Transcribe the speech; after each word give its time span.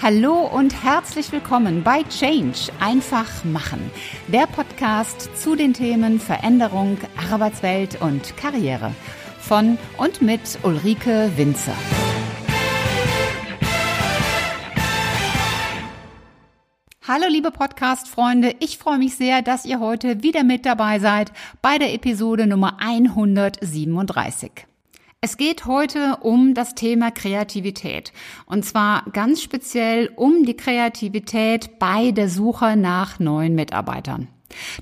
Hallo 0.00 0.46
und 0.46 0.84
herzlich 0.84 1.32
willkommen 1.32 1.82
bei 1.82 2.04
Change 2.04 2.70
einfach 2.78 3.44
machen, 3.44 3.90
der 4.28 4.46
Podcast 4.46 5.36
zu 5.36 5.56
den 5.56 5.74
Themen 5.74 6.20
Veränderung, 6.20 6.98
Arbeitswelt 7.32 8.00
und 8.00 8.36
Karriere 8.36 8.94
von 9.40 9.76
und 9.96 10.22
mit 10.22 10.60
Ulrike 10.62 11.32
Winzer. 11.34 11.74
Hallo 17.04 17.24
liebe 17.28 17.50
Podcast-Freunde, 17.50 18.54
ich 18.60 18.78
freue 18.78 18.98
mich 18.98 19.16
sehr, 19.16 19.42
dass 19.42 19.64
ihr 19.64 19.80
heute 19.80 20.22
wieder 20.22 20.44
mit 20.44 20.64
dabei 20.64 21.00
seid 21.00 21.32
bei 21.60 21.76
der 21.76 21.92
Episode 21.92 22.46
Nummer 22.46 22.76
137. 22.78 24.67
Es 25.20 25.36
geht 25.36 25.66
heute 25.66 26.18
um 26.20 26.54
das 26.54 26.76
Thema 26.76 27.10
Kreativität. 27.10 28.12
Und 28.46 28.64
zwar 28.64 29.04
ganz 29.12 29.42
speziell 29.42 30.12
um 30.14 30.44
die 30.44 30.56
Kreativität 30.56 31.80
bei 31.80 32.12
der 32.12 32.28
Suche 32.28 32.76
nach 32.76 33.18
neuen 33.18 33.56
Mitarbeitern. 33.56 34.28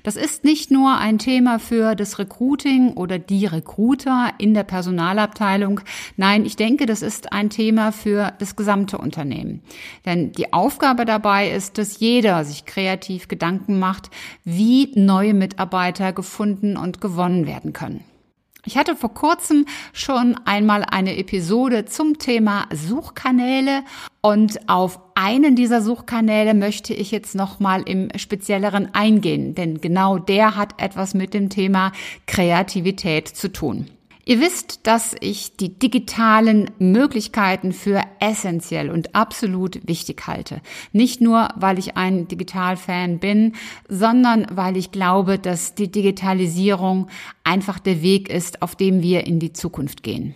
Das 0.03 0.15
ist 0.15 0.43
nicht 0.43 0.69
nur 0.69 0.95
ein 0.95 1.17
Thema 1.17 1.57
für 1.57 1.95
das 1.95 2.19
Recruiting 2.19 2.93
oder 2.93 3.17
die 3.17 3.47
Recruiter 3.47 4.31
in 4.37 4.53
der 4.53 4.63
Personalabteilung. 4.63 5.81
Nein, 6.17 6.45
ich 6.45 6.55
denke, 6.55 6.85
das 6.85 7.01
ist 7.01 7.33
ein 7.33 7.49
Thema 7.49 7.91
für 7.91 8.31
das 8.37 8.55
gesamte 8.55 8.99
Unternehmen. 8.99 9.63
Denn 10.05 10.33
die 10.33 10.53
Aufgabe 10.53 11.05
dabei 11.05 11.49
ist, 11.49 11.79
dass 11.79 11.99
jeder 11.99 12.45
sich 12.45 12.67
kreativ 12.67 13.27
Gedanken 13.27 13.79
macht, 13.79 14.11
wie 14.43 14.91
neue 14.93 15.33
Mitarbeiter 15.33 16.13
gefunden 16.13 16.77
und 16.77 17.01
gewonnen 17.01 17.47
werden 17.47 17.73
können. 17.73 18.03
Ich 18.67 18.77
hatte 18.77 18.97
vor 18.97 19.13
kurzem 19.13 19.65
schon 19.93 20.35
einmal 20.43 20.83
eine 20.83 21.17
Episode 21.17 21.85
zum 21.85 22.17
Thema 22.17 22.67
Suchkanäle 22.73 23.83
und 24.19 24.67
auf 24.67 24.99
einen 25.15 25.55
dieser 25.55 25.81
Suchkanäle 25.81 26.53
möchte 26.53 26.93
ich 26.93 27.11
jetzt 27.11 27.33
noch 27.33 27.61
mal 27.61 27.81
im 27.83 28.09
spezielleren 28.17 28.93
eingehen, 28.93 29.55
denn 29.55 29.79
genau 29.79 30.19
der 30.19 30.57
hat 30.57 30.81
etwas 30.81 31.13
mit 31.13 31.33
dem 31.33 31.49
Thema 31.49 31.93
Kreativität 32.25 33.29
zu 33.29 33.53
tun. 33.53 33.89
Ihr 34.25 34.41
wisst, 34.41 34.85
dass 34.85 35.15
ich 35.21 35.55
die 35.55 35.79
digitalen 35.79 36.69
Möglichkeiten 36.77 37.71
für 37.71 38.01
essentiell 38.19 38.89
und 38.89 39.15
absolut 39.15 39.87
wichtig 39.87 40.27
halte. 40.27 40.61
Nicht 40.91 41.21
nur, 41.21 41.49
weil 41.55 41.79
ich 41.79 41.97
ein 41.97 42.27
Digitalfan 42.27 43.19
bin, 43.19 43.53
sondern 43.87 44.47
weil 44.51 44.77
ich 44.77 44.91
glaube, 44.91 45.39
dass 45.39 45.75
die 45.75 45.91
Digitalisierung 45.91 47.07
einfach 47.43 47.79
der 47.79 48.01
Weg 48.01 48.29
ist, 48.29 48.61
auf 48.61 48.75
dem 48.75 49.01
wir 49.01 49.25
in 49.25 49.39
die 49.39 49.53
Zukunft 49.53 50.03
gehen. 50.03 50.35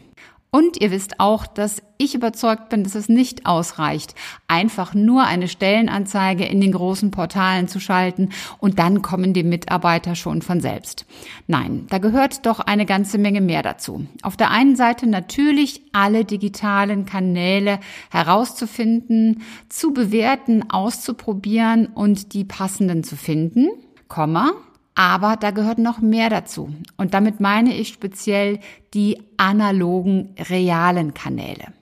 Und 0.52 0.82
ihr 0.82 0.92
wisst 0.92 1.20
auch, 1.20 1.48
dass 1.48 1.82
ich 2.02 2.16
überzeugt 2.16 2.70
bin, 2.70 2.84
dass 2.84 2.96
es 2.96 3.10
nicht 3.10 3.46
ausreicht, 3.46 4.16
einfach 4.48 4.94
nur 4.94 5.24
eine 5.24 5.48
Stellenanzeige 5.48 6.46
in 6.46 6.60
den 6.60 6.72
großen 6.72 7.12
Portalen 7.12 7.68
zu 7.68 7.80
schalten 7.80 8.30
und 8.60 8.80
dann 8.80 9.02
kommen 9.02 9.34
die 9.34 9.44
Mitarbeiter 9.44 10.16
schon 10.16 10.42
von 10.42 10.62
selbst. 10.62 11.06
Nein, 11.48 11.86
da 11.90 12.00
gehört 12.00 12.46
doch 12.46 12.60
eine 12.60 12.86
ganze 12.86 13.18
Menge 13.18 13.42
mehr 13.42 13.62
dazu. 13.62 14.06
Auf 14.22 14.36
der 14.36 14.50
einen 14.52 14.76
Seite 14.76 15.08
natürlich 15.08 15.84
alle 15.92 16.26
digitalen 16.26 17.06
Kanäle 17.06 17.80
herauszufinden, 18.10 19.44
zu 19.70 19.94
bewerten, 19.94 20.70
auszuprobieren 20.70 21.88
und 21.88 22.34
die 22.34 22.46
passenden 22.46 23.04
zu 23.04 23.16
finden, 23.16 23.70
Komma, 24.08 24.52
aber 24.96 25.38
da 25.38 25.52
gehört 25.52 25.80
noch 25.80 26.00
mehr 26.00 26.30
dazu. 26.30 26.74
Und 26.98 27.14
damit 27.14 27.40
meine 27.40 27.76
ich 27.76 27.90
speziell 27.90 28.60
die 28.94 29.22
analogen, 29.38 30.36
realen 30.50 31.14
Kanäle. 31.14 31.74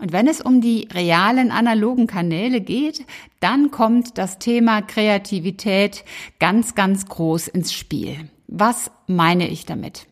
Und 0.00 0.12
wenn 0.12 0.26
es 0.26 0.40
um 0.40 0.60
die 0.60 0.88
realen 0.92 1.50
analogen 1.50 2.06
Kanäle 2.06 2.60
geht, 2.60 3.04
dann 3.40 3.70
kommt 3.70 4.16
das 4.16 4.38
Thema 4.38 4.80
Kreativität 4.80 6.04
ganz, 6.38 6.74
ganz 6.74 7.06
groß 7.06 7.48
ins 7.48 7.72
Spiel. 7.72 8.30
Was 8.48 8.90
meine 9.06 9.46
ich 9.48 9.66
damit? 9.66 10.09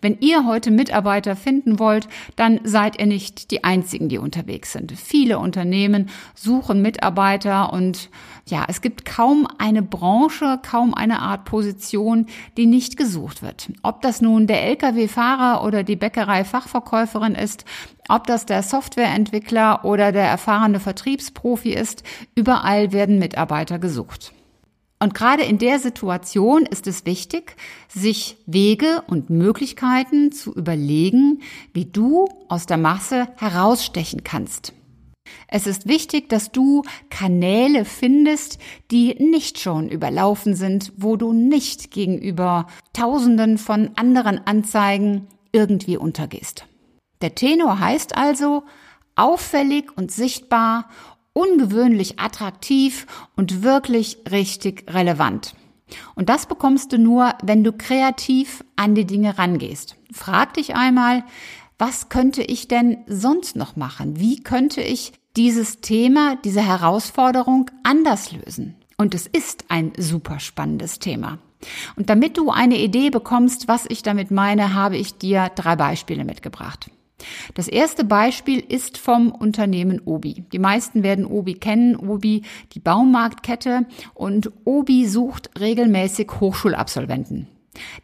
Wenn 0.00 0.18
ihr 0.20 0.46
heute 0.46 0.70
Mitarbeiter 0.70 1.36
finden 1.36 1.78
wollt, 1.78 2.08
dann 2.36 2.60
seid 2.64 2.98
ihr 2.98 3.06
nicht 3.06 3.50
die 3.50 3.64
Einzigen, 3.64 4.08
die 4.08 4.18
unterwegs 4.18 4.72
sind. 4.72 4.92
Viele 4.92 5.38
Unternehmen 5.38 6.08
suchen 6.34 6.82
Mitarbeiter 6.82 7.72
und 7.72 8.08
ja, 8.46 8.64
es 8.68 8.80
gibt 8.80 9.04
kaum 9.04 9.46
eine 9.58 9.82
Branche, 9.82 10.58
kaum 10.62 10.94
eine 10.94 11.20
Art 11.20 11.44
Position, 11.44 12.26
die 12.56 12.66
nicht 12.66 12.96
gesucht 12.96 13.42
wird. 13.42 13.70
Ob 13.82 14.00
das 14.02 14.20
nun 14.20 14.46
der 14.46 14.64
Lkw-Fahrer 14.64 15.64
oder 15.64 15.84
die 15.84 15.96
Bäckerei-Fachverkäuferin 15.96 17.34
ist, 17.34 17.64
ob 18.08 18.26
das 18.26 18.46
der 18.46 18.62
Softwareentwickler 18.62 19.84
oder 19.84 20.10
der 20.10 20.24
erfahrene 20.24 20.80
Vertriebsprofi 20.80 21.72
ist, 21.72 22.02
überall 22.34 22.92
werden 22.92 23.18
Mitarbeiter 23.18 23.78
gesucht. 23.78 24.32
Und 25.02 25.14
gerade 25.14 25.42
in 25.44 25.56
der 25.56 25.78
Situation 25.78 26.66
ist 26.66 26.86
es 26.86 27.06
wichtig, 27.06 27.56
sich 27.88 28.36
Wege 28.44 29.02
und 29.06 29.30
Möglichkeiten 29.30 30.30
zu 30.30 30.54
überlegen, 30.54 31.40
wie 31.72 31.86
du 31.86 32.28
aus 32.48 32.66
der 32.66 32.76
Masse 32.76 33.28
herausstechen 33.38 34.24
kannst. 34.24 34.74
Es 35.48 35.66
ist 35.66 35.88
wichtig, 35.88 36.28
dass 36.28 36.52
du 36.52 36.82
Kanäle 37.08 37.86
findest, 37.86 38.58
die 38.90 39.14
nicht 39.14 39.58
schon 39.58 39.88
überlaufen 39.88 40.54
sind, 40.54 40.92
wo 40.96 41.16
du 41.16 41.32
nicht 41.32 41.90
gegenüber 41.90 42.66
Tausenden 42.92 43.56
von 43.56 43.92
anderen 43.96 44.46
Anzeigen 44.46 45.28
irgendwie 45.52 45.96
untergehst. 45.96 46.66
Der 47.22 47.34
Tenor 47.34 47.80
heißt 47.80 48.16
also, 48.16 48.64
auffällig 49.16 49.96
und 49.96 50.12
sichtbar 50.12 50.88
ungewöhnlich 51.32 52.18
attraktiv 52.18 53.06
und 53.36 53.62
wirklich 53.62 54.18
richtig 54.30 54.92
relevant. 54.92 55.54
Und 56.14 56.28
das 56.28 56.46
bekommst 56.46 56.92
du 56.92 56.98
nur, 56.98 57.34
wenn 57.42 57.64
du 57.64 57.72
kreativ 57.72 58.64
an 58.76 58.94
die 58.94 59.06
Dinge 59.06 59.38
rangehst. 59.38 59.96
Frag 60.12 60.54
dich 60.54 60.74
einmal, 60.74 61.24
was 61.78 62.08
könnte 62.08 62.42
ich 62.42 62.68
denn 62.68 62.98
sonst 63.06 63.56
noch 63.56 63.76
machen? 63.76 64.20
Wie 64.20 64.42
könnte 64.42 64.82
ich 64.82 65.12
dieses 65.36 65.80
Thema, 65.80 66.36
diese 66.44 66.62
Herausforderung 66.62 67.70
anders 67.82 68.32
lösen? 68.32 68.76
Und 68.96 69.14
es 69.14 69.26
ist 69.26 69.64
ein 69.68 69.92
super 69.96 70.40
spannendes 70.40 70.98
Thema. 70.98 71.38
Und 71.96 72.10
damit 72.10 72.36
du 72.36 72.50
eine 72.50 72.78
Idee 72.78 73.10
bekommst, 73.10 73.68
was 73.68 73.86
ich 73.88 74.02
damit 74.02 74.30
meine, 74.30 74.74
habe 74.74 74.96
ich 74.96 75.16
dir 75.16 75.50
drei 75.54 75.76
Beispiele 75.76 76.24
mitgebracht. 76.24 76.90
Das 77.54 77.68
erste 77.68 78.04
Beispiel 78.04 78.60
ist 78.60 78.98
vom 78.98 79.30
Unternehmen 79.30 80.00
Obi. 80.04 80.44
Die 80.52 80.58
meisten 80.58 81.02
werden 81.02 81.26
Obi 81.26 81.54
kennen. 81.54 81.96
Obi, 81.96 82.42
die 82.72 82.80
Baumarktkette. 82.80 83.86
Und 84.14 84.50
Obi 84.64 85.06
sucht 85.06 85.50
regelmäßig 85.58 86.30
Hochschulabsolventen. 86.40 87.48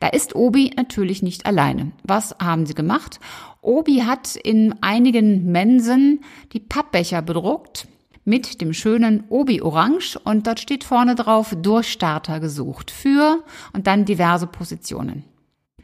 Da 0.00 0.09
ist 0.09 0.34
Obi 0.34 0.72
natürlich 0.77 1.22
nicht 1.22 1.47
alleine. 1.47 1.93
Was 2.04 2.37
haben 2.41 2.66
sie 2.66 2.75
gemacht? 2.75 3.21
Obi 3.62 4.03
hat 4.03 4.37
in 4.37 4.75
einigen 4.81 5.50
Mensen 5.50 6.21
die 6.53 6.60
Pappbecher 6.60 7.22
bedruckt 7.22 7.88
mit 8.25 8.60
dem 8.60 8.72
schönen 8.72 9.25
Obi 9.28 9.62
Orange 9.62 10.19
und 10.22 10.47
dort 10.47 10.60
steht 10.60 10.84
vorne 10.84 11.15
drauf 11.15 11.56
Durchstarter 11.60 12.41
gesucht 12.41 12.91
für 12.91 13.43
und 13.72 13.87
dann 13.87 14.04
diverse 14.04 14.47
Positionen. 14.47 15.25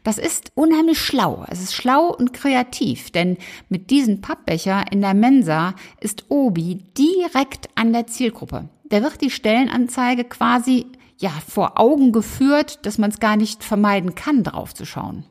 Das 0.03 0.17
ist 0.17 0.51
unheimlich 0.55 0.99
schlau. 0.99 1.45
Es 1.49 1.61
ist 1.61 1.73
schlau 1.73 2.13
und 2.13 2.33
kreativ, 2.33 3.09
denn 3.11 3.37
mit 3.69 3.89
diesem 3.89 4.21
Pappbecher 4.21 4.85
in 4.91 5.01
der 5.01 5.13
Mensa 5.13 5.75
ist 6.01 6.25
Obi 6.29 6.83
direkt 6.97 7.69
an 7.75 7.93
der 7.93 8.07
Zielgruppe. 8.07 8.67
Da 8.83 9.01
wird 9.01 9.21
die 9.21 9.29
Stellenanzeige 9.29 10.25
quasi 10.25 10.87
ja 11.17 11.31
vor 11.47 11.79
Augen 11.79 12.11
geführt, 12.11 12.85
dass 12.85 12.97
man 12.97 13.11
es 13.11 13.19
gar 13.19 13.37
nicht 13.37 13.63
vermeiden 13.63 14.13
kann, 14.13 14.43
draufzuschauen. 14.43 15.25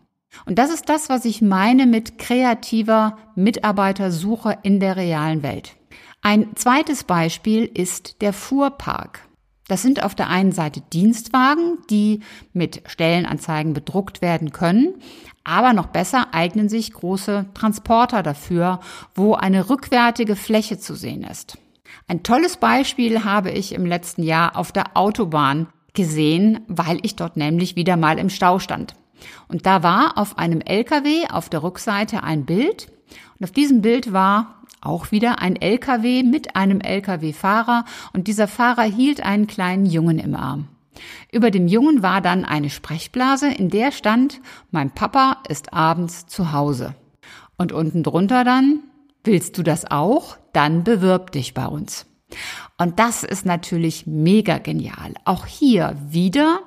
Und 0.46 0.58
das 0.58 0.72
ist 0.72 0.88
das, 0.88 1.10
was 1.10 1.26
ich 1.26 1.42
meine 1.42 1.86
mit 1.86 2.18
kreativer 2.18 3.18
Mitarbeitersuche 3.34 4.58
in 4.62 4.80
der 4.80 4.96
realen 4.96 5.42
Welt. 5.42 5.76
Ein 6.22 6.56
zweites 6.56 7.04
Beispiel 7.04 7.64
ist 7.66 8.22
der 8.22 8.32
Fuhrpark. 8.32 9.20
Das 9.68 9.82
sind 9.82 10.02
auf 10.02 10.14
der 10.14 10.28
einen 10.28 10.52
Seite 10.52 10.82
Dienstwagen, 10.92 11.78
die 11.88 12.20
mit 12.52 12.82
Stellenanzeigen 12.86 13.74
bedruckt 13.74 14.20
werden 14.20 14.52
können, 14.52 14.94
aber 15.44 15.72
noch 15.72 15.86
besser 15.86 16.34
eignen 16.34 16.68
sich 16.68 16.92
große 16.92 17.46
Transporter 17.54 18.22
dafür, 18.22 18.80
wo 19.14 19.34
eine 19.34 19.70
rückwärtige 19.70 20.36
Fläche 20.36 20.78
zu 20.78 20.94
sehen 20.94 21.24
ist. 21.24 21.58
Ein 22.08 22.22
tolles 22.22 22.56
Beispiel 22.56 23.24
habe 23.24 23.50
ich 23.50 23.72
im 23.72 23.86
letzten 23.86 24.22
Jahr 24.22 24.56
auf 24.56 24.72
der 24.72 24.96
Autobahn 24.96 25.68
gesehen, 25.94 26.60
weil 26.68 26.98
ich 27.02 27.16
dort 27.16 27.36
nämlich 27.36 27.76
wieder 27.76 27.96
mal 27.96 28.18
im 28.18 28.30
Stau 28.30 28.58
stand. 28.58 28.94
Und 29.48 29.66
da 29.66 29.82
war 29.82 30.18
auf 30.18 30.38
einem 30.38 30.60
LKW 30.60 31.28
auf 31.30 31.48
der 31.48 31.62
Rückseite 31.62 32.22
ein 32.22 32.44
Bild 32.44 32.90
und 33.38 33.44
auf 33.44 33.52
diesem 33.52 33.82
Bild 33.82 34.12
war 34.12 34.61
auch 34.82 35.12
wieder 35.12 35.40
ein 35.40 35.56
LKW 35.56 36.22
mit 36.22 36.56
einem 36.56 36.80
LKW-Fahrer 36.80 37.84
und 38.12 38.28
dieser 38.28 38.48
Fahrer 38.48 38.82
hielt 38.82 39.22
einen 39.22 39.46
kleinen 39.46 39.86
Jungen 39.86 40.18
im 40.18 40.34
Arm. 40.34 40.68
Über 41.30 41.50
dem 41.50 41.68
Jungen 41.68 42.02
war 42.02 42.20
dann 42.20 42.44
eine 42.44 42.70
Sprechblase, 42.70 43.48
in 43.48 43.70
der 43.70 43.92
stand, 43.92 44.40
mein 44.70 44.90
Papa 44.90 45.38
ist 45.48 45.72
abends 45.72 46.26
zu 46.26 46.52
Hause. 46.52 46.94
Und 47.56 47.72
unten 47.72 48.02
drunter 48.02 48.44
dann, 48.44 48.80
willst 49.24 49.56
du 49.56 49.62
das 49.62 49.90
auch? 49.90 50.36
Dann 50.52 50.84
bewirb 50.84 51.32
dich 51.32 51.54
bei 51.54 51.66
uns. 51.66 52.06
Und 52.78 52.98
das 52.98 53.22
ist 53.22 53.46
natürlich 53.46 54.06
mega 54.06 54.58
genial. 54.58 55.14
Auch 55.24 55.46
hier 55.46 55.96
wieder, 56.08 56.60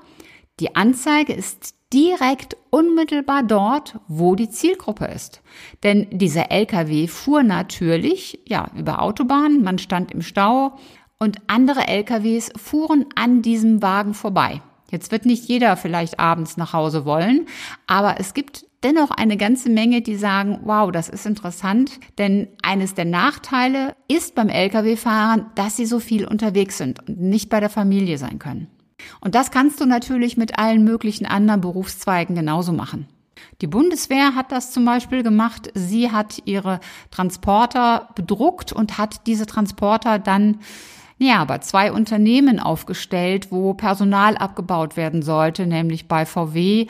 die 0.59 0.75
Anzeige 0.75 1.33
ist 1.33 1.74
direkt 1.93 2.57
unmittelbar 2.69 3.43
dort, 3.43 3.99
wo 4.07 4.35
die 4.35 4.49
Zielgruppe 4.49 5.05
ist. 5.05 5.41
Denn 5.83 6.07
dieser 6.11 6.51
LKW 6.51 7.07
fuhr 7.07 7.43
natürlich, 7.43 8.39
ja, 8.47 8.69
über 8.75 9.01
Autobahnen, 9.01 9.63
man 9.63 9.77
stand 9.77 10.11
im 10.11 10.21
Stau 10.21 10.77
und 11.19 11.37
andere 11.47 11.87
LKWs 11.87 12.51
fuhren 12.57 13.05
an 13.15 13.41
diesem 13.41 13.81
Wagen 13.81 14.13
vorbei. 14.13 14.61
Jetzt 14.91 15.11
wird 15.11 15.25
nicht 15.25 15.45
jeder 15.45 15.77
vielleicht 15.77 16.19
abends 16.19 16.57
nach 16.57 16.73
Hause 16.73 17.05
wollen, 17.05 17.47
aber 17.87 18.19
es 18.19 18.33
gibt 18.33 18.65
dennoch 18.83 19.09
eine 19.09 19.35
ganze 19.35 19.69
Menge, 19.69 20.01
die 20.01 20.15
sagen, 20.15 20.59
wow, 20.63 20.91
das 20.91 21.09
ist 21.09 21.25
interessant, 21.25 21.99
denn 22.19 22.47
eines 22.61 22.93
der 22.93 23.05
Nachteile 23.05 23.95
ist 24.07 24.35
beim 24.35 24.47
Lkw-Fahren, 24.47 25.47
dass 25.55 25.75
sie 25.75 25.87
so 25.87 25.99
viel 25.99 26.25
unterwegs 26.25 26.77
sind 26.77 27.07
und 27.07 27.19
nicht 27.19 27.49
bei 27.49 27.59
der 27.59 27.69
Familie 27.69 28.17
sein 28.19 28.37
können. 28.37 28.67
Und 29.19 29.35
das 29.35 29.51
kannst 29.51 29.81
du 29.81 29.85
natürlich 29.85 30.37
mit 30.37 30.57
allen 30.57 30.83
möglichen 30.83 31.25
anderen 31.25 31.61
Berufszweigen 31.61 32.35
genauso 32.35 32.71
machen. 32.71 33.07
Die 33.61 33.67
Bundeswehr 33.67 34.35
hat 34.35 34.51
das 34.51 34.71
zum 34.71 34.85
Beispiel 34.85 35.23
gemacht. 35.23 35.71
Sie 35.73 36.11
hat 36.11 36.41
ihre 36.45 36.79
Transporter 37.11 38.09
bedruckt 38.15 38.73
und 38.73 38.97
hat 38.97 39.27
diese 39.27 39.45
Transporter 39.45 40.19
dann 40.19 40.59
ja, 41.17 41.45
bei 41.45 41.59
zwei 41.59 41.91
Unternehmen 41.91 42.59
aufgestellt, 42.59 43.47
wo 43.49 43.73
Personal 43.73 44.35
abgebaut 44.37 44.97
werden 44.97 45.21
sollte, 45.21 45.65
nämlich 45.65 46.07
bei 46.07 46.25
VW 46.25 46.87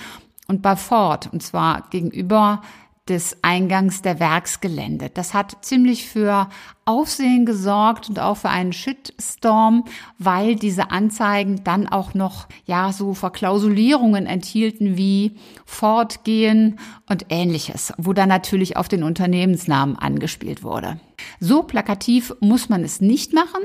und 0.48 0.62
bei 0.62 0.76
Ford, 0.76 1.30
und 1.32 1.44
zwar 1.44 1.88
gegenüber 1.92 2.62
des 3.08 3.38
Eingangs 3.44 4.02
der 4.02 4.20
Werksgelände. 4.20 5.12
Das 5.14 5.36
hat 5.36 5.58
ziemlich 5.62 6.10
für 6.10 6.50
Aufsehen 6.86 7.46
gesorgt 7.46 8.10
und 8.10 8.20
auch 8.20 8.38
für 8.38 8.50
einen 8.50 8.74
Shitstorm, 8.74 9.86
weil 10.18 10.56
diese 10.56 10.90
Anzeigen 10.90 11.64
dann 11.64 11.88
auch 11.88 12.16
noch, 12.16 12.48
ja, 12.66 12.92
so 12.92 13.14
Verklausulierungen 13.14 14.26
enthielten 14.26 14.98
wie 14.98 15.36
Fortgehen 15.66 16.80
und 17.08 17.28
ähnliches, 17.30 17.94
wo 17.98 18.14
dann 18.14 18.30
natürlich 18.30 18.76
auf 18.76 18.88
den 18.88 19.04
Unternehmensnamen 19.04 19.98
angespielt 19.98 20.64
wurde. 20.64 21.00
So 21.40 21.62
plakativ 21.62 22.34
muss 22.40 22.70
man 22.70 22.84
es 22.84 23.02
nicht 23.02 23.34
machen 23.34 23.62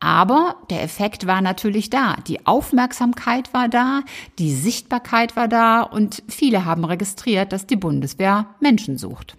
aber 0.00 0.56
der 0.70 0.82
Effekt 0.82 1.26
war 1.26 1.42
natürlich 1.42 1.90
da. 1.90 2.16
Die 2.26 2.46
Aufmerksamkeit 2.46 3.52
war 3.52 3.68
da, 3.68 4.02
die 4.38 4.54
Sichtbarkeit 4.54 5.36
war 5.36 5.46
da 5.46 5.82
und 5.82 6.22
viele 6.26 6.64
haben 6.64 6.84
registriert, 6.84 7.52
dass 7.52 7.66
die 7.66 7.76
Bundeswehr 7.76 8.46
Menschen 8.60 8.96
sucht. 8.96 9.36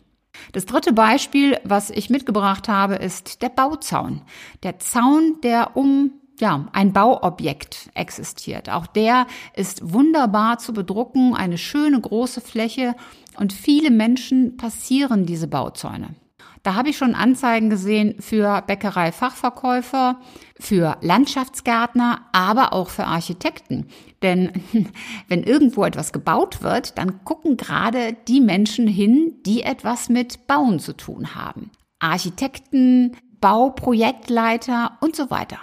Das 0.54 0.66
dritte 0.66 0.94
Beispiel, 0.94 1.60
was 1.64 1.90
ich 1.90 2.10
mitgebracht 2.10 2.70
habe, 2.70 2.96
ist 2.96 3.42
der 3.42 3.50
Bauzaun. 3.50 4.22
Der 4.64 4.80
Zaun, 4.80 5.38
der 5.44 5.76
um 5.76 6.12
ja, 6.40 6.68
ein 6.74 6.92
Bauobjekt 6.92 7.90
existiert. 7.94 8.70
Auch 8.70 8.88
der 8.88 9.28
ist 9.56 9.94
wunderbar 9.94 10.58
zu 10.58 10.74
bedrucken, 10.74 11.36
eine 11.36 11.58
schöne 11.58 12.02
große 12.02 12.42
Fläche 12.42 12.96
und 13.38 13.54
viele 13.54 13.92
Menschen 13.92 14.58
passieren 14.58 15.26
diese 15.26 15.48
Bauzäune. 15.48 16.16
Da 16.64 16.76
habe 16.76 16.90
ich 16.90 16.98
schon 16.98 17.16
Anzeigen 17.16 17.70
gesehen 17.70 18.22
für 18.22 18.62
Bäckerei-Fachverkäufer, 18.68 20.20
für 20.60 20.98
Landschaftsgärtner, 21.02 22.22
aber 22.34 22.74
auch 22.74 22.90
für 22.90 23.06
Architekten. 23.06 23.88
Denn 24.22 24.52
wenn 25.28 25.44
irgendwo 25.44 25.84
etwas 25.86 26.14
gebaut 26.14 26.62
wird, 26.62 26.98
dann 26.98 27.24
gucken 27.24 27.58
gerade 27.58 28.14
die 28.28 28.42
Menschen 28.42 28.88
hin, 28.88 29.40
die 29.46 29.64
etwas 29.64 30.10
mit 30.10 30.46
Bauen 30.46 30.80
zu 30.80 30.94
tun 30.94 31.34
haben. 31.34 31.72
Architekten, 32.00 33.18
Bauprojektleiter 33.40 34.98
und 35.02 35.16
so 35.16 35.32
weiter. 35.32 35.58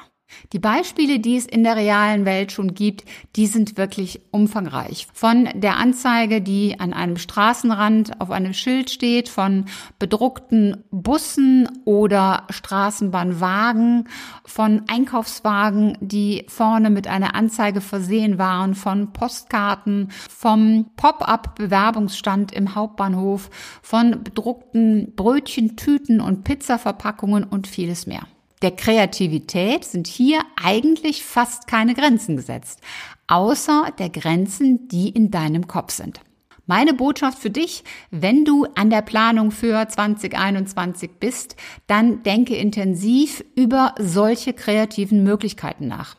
Die 0.53 0.59
Beispiele, 0.59 1.19
die 1.19 1.37
es 1.37 1.47
in 1.47 1.63
der 1.63 1.77
realen 1.77 2.25
Welt 2.25 2.53
schon 2.53 2.75
gibt, 2.75 3.05
die 3.37 3.47
sind 3.47 3.77
wirklich 3.77 4.21
umfangreich. 4.31 5.07
Von 5.13 5.49
der 5.55 5.77
Anzeige, 5.77 6.41
die 6.41 6.81
an 6.81 6.93
einem 6.95 7.17
Straßenrand 7.17 8.21
auf 8.21 8.31
einem 8.31 8.55
Schild 8.55 8.91
steht, 8.91 9.29
von 9.29 9.67
bedruckten 9.99 10.85
Bussen 10.91 11.69
oder 11.85 12.47
Straßenbahnwagen, 12.49 14.09
von 14.45 14.83
Einkaufswagen, 14.87 15.99
die 16.01 16.47
vorne 16.49 16.89
mit 16.89 17.09
einer 17.09 17.35
Anzeige 17.35 17.81
versehen 17.81 18.39
waren, 18.39 18.75
von 18.75 19.13
Postkarten, 19.13 20.11
vom 20.31 20.87
Pop-up-Bewerbungsstand 20.97 22.53
im 22.53 22.75
Hauptbahnhof, 22.75 23.51
von 23.83 24.23
bedruckten 24.23 25.15
Brötchen, 25.15 25.77
Tüten 25.77 26.21
und 26.21 26.45
Pizzaverpackungen 26.45 27.45
und 27.45 27.67
vieles 27.67 28.07
mehr 28.07 28.23
der 28.63 28.73
Kreativität 28.73 29.85
sind 29.85 30.07
hier 30.07 30.41
eigentlich 30.63 31.25
fast 31.25 31.67
keine 31.67 31.95
Grenzen 31.95 32.37
gesetzt, 32.37 32.81
außer 33.27 33.93
der 33.99 34.11
Grenzen, 34.11 34.89
die 34.89 35.09
in 35.09 35.31
deinem 35.31 35.69
Kopf 35.69 35.93
sind. 35.93 36.21
Meine 36.67 36.93
Botschaft 36.93 37.39
für 37.39 37.49
dich, 37.49 37.83
wenn 38.11 38.45
du 38.45 38.67
an 38.75 38.91
der 38.91 39.01
Planung 39.01 39.53
für 39.53 39.89
2021 39.89 41.13
bist, 41.19 41.57
dann 41.87 42.23
denke 42.25 42.57
intensiv 42.57 43.43
über 43.55 43.95
solche 43.99 44.53
kreativen 44.53 45.23
Möglichkeiten 45.23 45.89
nach. 45.89 46.17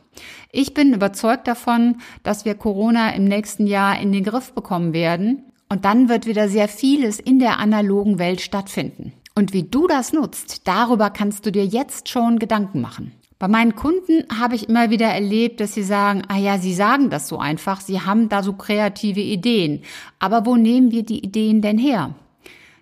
Ich 0.50 0.74
bin 0.74 0.92
überzeugt 0.92 1.46
davon, 1.46 1.98
dass 2.24 2.44
wir 2.44 2.56
Corona 2.56 3.14
im 3.14 3.26
nächsten 3.26 3.68
Jahr 3.68 4.00
in 4.00 4.10
den 4.10 4.24
Griff 4.24 4.52
bekommen 4.52 4.92
werden 4.92 5.49
und 5.70 5.84
dann 5.84 6.08
wird 6.08 6.26
wieder 6.26 6.48
sehr 6.48 6.68
vieles 6.68 7.18
in 7.18 7.38
der 7.38 7.58
analogen 7.58 8.18
Welt 8.18 8.42
stattfinden. 8.42 9.12
Und 9.34 9.54
wie 9.54 9.62
du 9.62 9.86
das 9.86 10.12
nutzt, 10.12 10.66
darüber 10.68 11.08
kannst 11.08 11.46
du 11.46 11.52
dir 11.52 11.64
jetzt 11.64 12.08
schon 12.08 12.38
Gedanken 12.38 12.80
machen. 12.80 13.12
Bei 13.38 13.48
meinen 13.48 13.74
Kunden 13.74 14.24
habe 14.38 14.54
ich 14.54 14.68
immer 14.68 14.90
wieder 14.90 15.06
erlebt, 15.06 15.60
dass 15.60 15.72
sie 15.72 15.82
sagen, 15.82 16.24
ah 16.28 16.36
ja, 16.36 16.58
sie 16.58 16.74
sagen 16.74 17.08
das 17.08 17.28
so 17.28 17.38
einfach, 17.38 17.80
sie 17.80 18.02
haben 18.02 18.28
da 18.28 18.42
so 18.42 18.52
kreative 18.52 19.20
Ideen. 19.20 19.80
Aber 20.18 20.44
wo 20.44 20.56
nehmen 20.56 20.90
wir 20.90 21.04
die 21.04 21.24
Ideen 21.24 21.62
denn 21.62 21.78
her? 21.78 22.14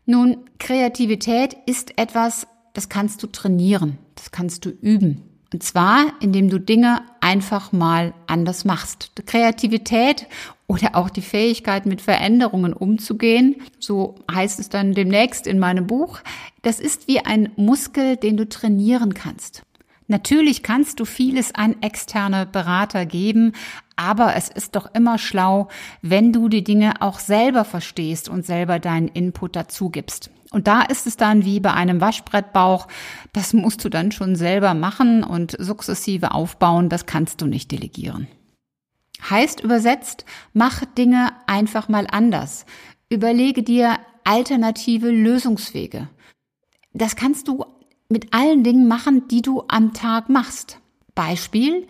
Nun, 0.04 0.38
Kreativität 0.58 1.56
ist 1.66 1.96
etwas, 1.96 2.48
das 2.72 2.88
kannst 2.88 3.22
du 3.22 3.28
trainieren, 3.28 3.98
das 4.16 4.32
kannst 4.32 4.64
du 4.64 4.70
üben. 4.70 5.22
Und 5.52 5.62
zwar, 5.62 6.06
indem 6.20 6.50
du 6.50 6.58
Dinge 6.58 7.02
einfach 7.28 7.72
mal 7.72 8.14
anders 8.26 8.64
machst. 8.64 9.12
Kreativität 9.26 10.26
oder 10.66 10.96
auch 10.96 11.10
die 11.10 11.20
Fähigkeit, 11.20 11.84
mit 11.84 12.00
Veränderungen 12.00 12.72
umzugehen, 12.72 13.56
so 13.78 14.14
heißt 14.32 14.58
es 14.58 14.70
dann 14.70 14.94
demnächst 14.94 15.46
in 15.46 15.58
meinem 15.58 15.86
Buch, 15.86 16.20
das 16.62 16.80
ist 16.80 17.06
wie 17.06 17.20
ein 17.20 17.50
Muskel, 17.56 18.16
den 18.16 18.38
du 18.38 18.48
trainieren 18.48 19.12
kannst. 19.12 19.62
Natürlich 20.06 20.62
kannst 20.62 21.00
du 21.00 21.04
vieles 21.04 21.54
an 21.54 21.76
externe 21.82 22.46
Berater 22.46 23.04
geben, 23.04 23.52
aber 23.96 24.34
es 24.34 24.48
ist 24.48 24.74
doch 24.74 24.94
immer 24.94 25.18
schlau, 25.18 25.68
wenn 26.00 26.32
du 26.32 26.48
die 26.48 26.64
Dinge 26.64 27.02
auch 27.02 27.18
selber 27.18 27.66
verstehst 27.66 28.30
und 28.30 28.46
selber 28.46 28.78
deinen 28.78 29.08
Input 29.08 29.54
dazu 29.54 29.90
gibst. 29.90 30.30
Und 30.50 30.66
da 30.66 30.82
ist 30.82 31.06
es 31.06 31.16
dann 31.16 31.44
wie 31.44 31.60
bei 31.60 31.74
einem 31.74 32.00
Waschbrettbauch, 32.00 32.88
das 33.32 33.52
musst 33.52 33.84
du 33.84 33.88
dann 33.88 34.12
schon 34.12 34.34
selber 34.34 34.74
machen 34.74 35.22
und 35.22 35.56
sukzessive 35.58 36.32
aufbauen, 36.32 36.88
das 36.88 37.06
kannst 37.06 37.42
du 37.42 37.46
nicht 37.46 37.70
delegieren. 37.70 38.28
Heißt 39.28 39.60
übersetzt, 39.60 40.24
mach 40.54 40.84
Dinge 40.84 41.32
einfach 41.46 41.88
mal 41.88 42.06
anders. 42.10 42.64
Überlege 43.10 43.62
dir 43.62 43.98
alternative 44.24 45.10
Lösungswege. 45.10 46.08
Das 46.92 47.16
kannst 47.16 47.48
du 47.48 47.64
mit 48.08 48.32
allen 48.32 48.64
Dingen 48.64 48.88
machen, 48.88 49.28
die 49.28 49.42
du 49.42 49.64
am 49.68 49.92
Tag 49.92 50.28
machst. 50.28 50.80
Beispiel, 51.14 51.86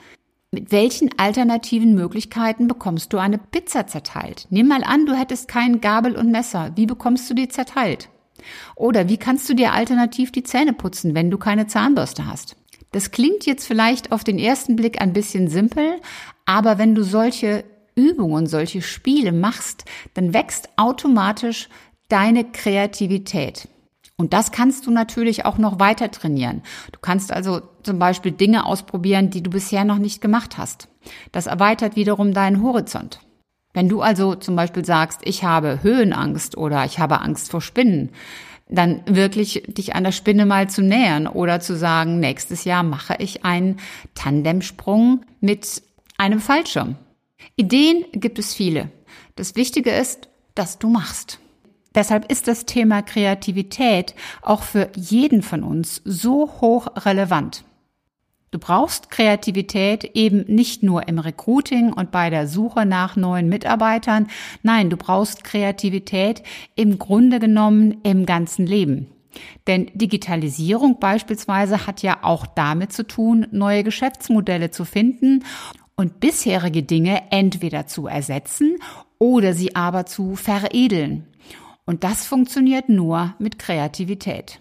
mit 0.50 0.72
welchen 0.72 1.16
alternativen 1.18 1.94
Möglichkeiten 1.94 2.66
bekommst 2.66 3.12
du 3.12 3.18
eine 3.18 3.38
Pizza 3.38 3.86
zerteilt? 3.86 4.46
Nimm 4.50 4.68
mal 4.68 4.82
an, 4.82 5.06
du 5.06 5.14
hättest 5.14 5.46
kein 5.46 5.80
Gabel 5.80 6.16
und 6.16 6.30
Messer. 6.30 6.72
Wie 6.74 6.86
bekommst 6.86 7.28
du 7.28 7.34
die 7.34 7.48
zerteilt? 7.48 8.08
Oder 8.76 9.08
wie 9.08 9.16
kannst 9.16 9.48
du 9.48 9.54
dir 9.54 9.72
alternativ 9.72 10.32
die 10.32 10.42
Zähne 10.42 10.72
putzen, 10.72 11.14
wenn 11.14 11.30
du 11.30 11.38
keine 11.38 11.66
Zahnbürste 11.66 12.26
hast? 12.26 12.56
Das 12.92 13.10
klingt 13.10 13.44
jetzt 13.44 13.66
vielleicht 13.66 14.12
auf 14.12 14.24
den 14.24 14.38
ersten 14.38 14.76
Blick 14.76 15.00
ein 15.00 15.12
bisschen 15.12 15.48
simpel, 15.48 16.00
aber 16.46 16.78
wenn 16.78 16.94
du 16.94 17.02
solche 17.02 17.64
Übungen, 17.94 18.46
solche 18.46 18.80
Spiele 18.80 19.32
machst, 19.32 19.84
dann 20.14 20.32
wächst 20.32 20.70
automatisch 20.76 21.68
deine 22.08 22.44
Kreativität. 22.44 23.68
Und 24.16 24.32
das 24.32 24.50
kannst 24.50 24.86
du 24.86 24.90
natürlich 24.90 25.44
auch 25.44 25.58
noch 25.58 25.78
weiter 25.78 26.10
trainieren. 26.10 26.62
Du 26.92 26.98
kannst 27.00 27.32
also 27.32 27.60
zum 27.82 27.98
Beispiel 27.98 28.32
Dinge 28.32 28.66
ausprobieren, 28.66 29.30
die 29.30 29.42
du 29.42 29.50
bisher 29.50 29.84
noch 29.84 29.98
nicht 29.98 30.20
gemacht 30.20 30.58
hast. 30.58 30.88
Das 31.30 31.46
erweitert 31.46 31.94
wiederum 31.94 32.32
deinen 32.34 32.62
Horizont. 32.62 33.20
Wenn 33.74 33.88
du 33.88 34.00
also 34.00 34.34
zum 34.34 34.56
Beispiel 34.56 34.84
sagst, 34.84 35.20
ich 35.24 35.44
habe 35.44 35.82
Höhenangst 35.82 36.56
oder 36.56 36.84
ich 36.84 36.98
habe 36.98 37.20
Angst 37.20 37.50
vor 37.50 37.60
Spinnen, 37.60 38.10
dann 38.68 39.02
wirklich 39.06 39.62
dich 39.66 39.94
an 39.94 40.04
der 40.04 40.12
Spinne 40.12 40.46
mal 40.46 40.68
zu 40.68 40.82
nähern 40.82 41.26
oder 41.26 41.60
zu 41.60 41.76
sagen, 41.76 42.20
nächstes 42.20 42.64
Jahr 42.64 42.82
mache 42.82 43.16
ich 43.18 43.44
einen 43.44 43.78
Tandemsprung 44.14 45.22
mit 45.40 45.82
einem 46.18 46.40
Fallschirm. 46.40 46.96
Ideen 47.56 48.04
gibt 48.12 48.38
es 48.38 48.54
viele. 48.54 48.90
Das 49.36 49.54
Wichtige 49.54 49.90
ist, 49.90 50.28
dass 50.54 50.78
du 50.78 50.88
machst. 50.88 51.38
Deshalb 51.94 52.30
ist 52.30 52.48
das 52.48 52.66
Thema 52.66 53.02
Kreativität 53.02 54.14
auch 54.42 54.62
für 54.62 54.90
jeden 54.94 55.42
von 55.42 55.62
uns 55.62 56.02
so 56.04 56.60
hoch 56.60 56.88
relevant. 57.04 57.64
Du 58.50 58.58
brauchst 58.58 59.10
Kreativität 59.10 60.04
eben 60.14 60.44
nicht 60.46 60.82
nur 60.82 61.06
im 61.06 61.18
Recruiting 61.18 61.92
und 61.92 62.10
bei 62.10 62.30
der 62.30 62.48
Suche 62.48 62.86
nach 62.86 63.14
neuen 63.14 63.48
Mitarbeitern. 63.48 64.28
Nein, 64.62 64.88
du 64.88 64.96
brauchst 64.96 65.44
Kreativität 65.44 66.42
im 66.74 66.98
Grunde 66.98 67.40
genommen 67.40 67.98
im 68.04 68.24
ganzen 68.24 68.66
Leben. 68.66 69.08
Denn 69.66 69.90
Digitalisierung 69.94 70.98
beispielsweise 70.98 71.86
hat 71.86 72.02
ja 72.02 72.18
auch 72.22 72.46
damit 72.46 72.92
zu 72.92 73.06
tun, 73.06 73.46
neue 73.50 73.84
Geschäftsmodelle 73.84 74.70
zu 74.70 74.86
finden 74.86 75.44
und 75.94 76.20
bisherige 76.20 76.82
Dinge 76.82 77.30
entweder 77.30 77.86
zu 77.86 78.06
ersetzen 78.06 78.76
oder 79.18 79.52
sie 79.52 79.76
aber 79.76 80.06
zu 80.06 80.36
veredeln. 80.36 81.26
Und 81.84 82.02
das 82.04 82.26
funktioniert 82.26 82.88
nur 82.88 83.34
mit 83.38 83.58
Kreativität. 83.58 84.60